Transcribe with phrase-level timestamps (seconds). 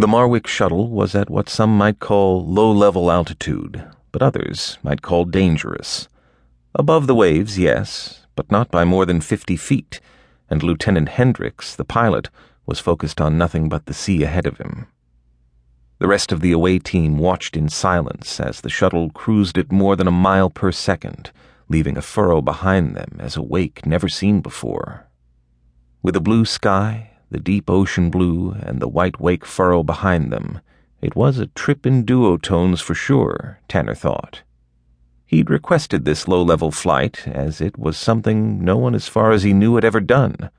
[0.00, 5.02] The Marwick shuttle was at what some might call low level altitude, but others might
[5.02, 6.06] call dangerous.
[6.72, 10.00] Above the waves, yes, but not by more than fifty feet,
[10.48, 12.30] and Lieutenant Hendricks, the pilot,
[12.64, 14.86] was focused on nothing but the sea ahead of him.
[15.98, 19.96] The rest of the away team watched in silence as the shuttle cruised at more
[19.96, 21.32] than a mile per second,
[21.68, 25.08] leaving a furrow behind them as a wake never seen before.
[26.04, 30.60] With a blue sky, the deep ocean blue, and the white wake furrow behind them,
[31.00, 34.42] it was a trip in duotones for sure, Tanner thought.
[35.26, 39.42] He'd requested this low level flight, as it was something no one as far as
[39.42, 40.50] he knew had ever done.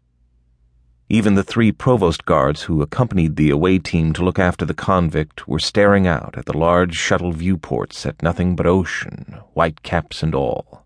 [1.10, 5.48] Even the three provost guards who accompanied the away team to look after the convict
[5.48, 10.36] were staring out at the large shuttle viewports at nothing but ocean, white caps and
[10.36, 10.86] all.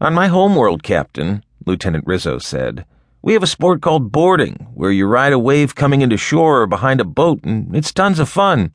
[0.00, 2.86] On my homeworld, Captain, Lieutenant Rizzo said,
[3.26, 6.66] we have a sport called boarding, where you ride a wave coming into shore or
[6.68, 8.72] behind a boat, and it's tons of fun.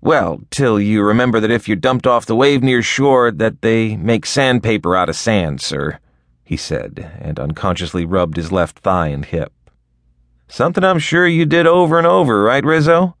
[0.00, 3.96] Well, till you remember that if you're dumped off the wave near shore, that they
[3.96, 6.00] make sandpaper out of sand, sir,
[6.42, 9.52] he said, and unconsciously rubbed his left thigh and hip.
[10.48, 13.14] Something I'm sure you did over and over, right, Rizzo?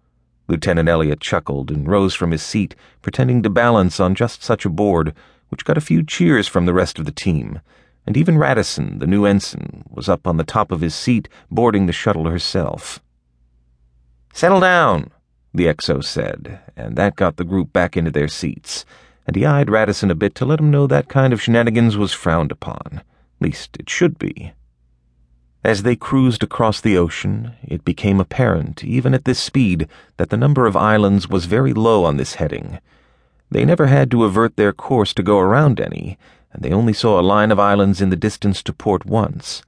[0.48, 4.68] Lieutenant Elliot chuckled and rose from his seat, pretending to balance on just such a
[4.68, 5.14] board,
[5.48, 7.60] which got a few cheers from the rest of the team.
[8.04, 11.86] And even Radisson, the new ensign, was up on the top of his seat, boarding
[11.86, 13.00] the shuttle herself.
[14.32, 15.10] Settle down,
[15.54, 18.84] the XO said, and that got the group back into their seats,
[19.26, 22.12] and he eyed Radisson a bit to let him know that kind of shenanigans was
[22.12, 23.02] frowned upon.
[23.40, 24.52] Least it should be.
[25.64, 30.36] As they cruised across the ocean, it became apparent, even at this speed, that the
[30.36, 32.78] number of islands was very low on this heading.
[33.50, 36.18] They never had to avert their course to go around any,
[36.52, 39.62] and they only saw a line of islands in the distance to port once.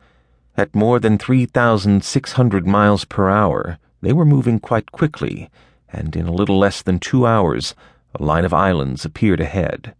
[0.58, 5.48] At more than 3,600 miles per hour, they were moving quite quickly,
[5.92, 7.76] and in a little less than two hours,
[8.16, 9.94] a line of islands appeared ahead.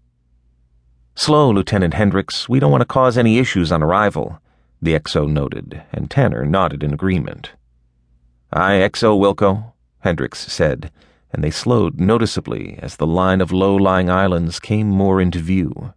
[1.15, 2.49] Slow, Lieutenant Hendricks.
[2.49, 4.41] We don't want to cause any issues on arrival
[4.83, 7.53] the XO noted, and Tanner nodded in agreement.
[8.53, 10.91] Aye, XO Wilco, Hendricks said,
[11.33, 15.95] and they slowed noticeably as the line of low lying islands came more into view.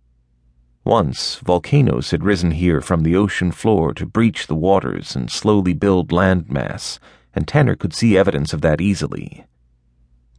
[0.84, 5.74] Once, volcanoes had risen here from the ocean floor to breach the waters and slowly
[5.74, 6.98] build landmass,
[7.36, 9.46] and Tanner could see evidence of that easily.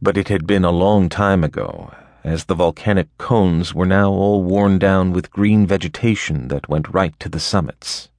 [0.01, 1.93] But it had been a long time ago,
[2.25, 7.17] as the volcanic cones were now all worn down with green vegetation that went right
[7.21, 8.09] to the summits.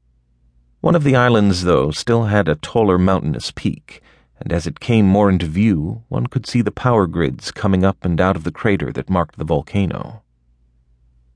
[0.81, 4.03] One of the islands, though, still had a taller mountainous peak,
[4.41, 8.03] and as it came more into view, one could see the power grids coming up
[8.03, 10.23] and out of the crater that marked the volcano.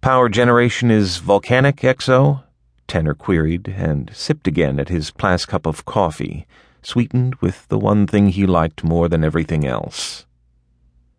[0.00, 2.44] Power generation is volcanic, XO?
[2.86, 6.46] Tanner queried, and sipped again at his Plas cup of coffee,
[6.82, 10.24] sweetened with the one thing he liked more than everything else.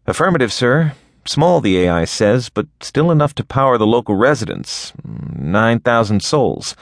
[0.07, 0.94] Affirmative, sir.
[1.25, 4.94] Small, the AI says, but still enough to power the local residents.
[5.06, 6.75] Mm, nine thousand souls.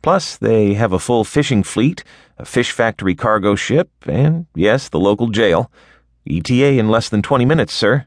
[0.00, 2.02] Plus, they have a full fishing fleet,
[2.38, 5.70] a fish factory cargo ship, and, yes, the local jail.
[6.28, 8.06] ETA in less than 20 minutes, sir.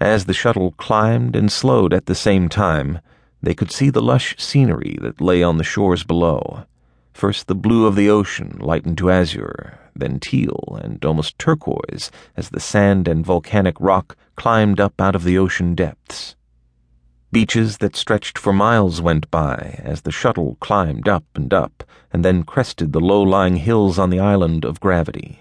[0.00, 3.00] As the shuttle climbed and slowed at the same time,
[3.42, 6.64] they could see the lush scenery that lay on the shores below.
[7.12, 12.50] First the blue of the ocean lightened to azure, then teal and almost turquoise as
[12.50, 16.36] the sand and volcanic rock climbed up out of the ocean depths.
[17.32, 21.82] Beaches that stretched for miles went by as the shuttle climbed up and up
[22.12, 25.40] and then crested the low lying hills on the island of gravity.